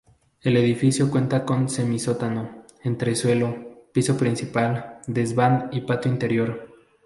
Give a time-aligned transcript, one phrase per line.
[0.41, 6.69] El edificio cuenta con semisótano, entresuelo, piso principal, desván y patio interior.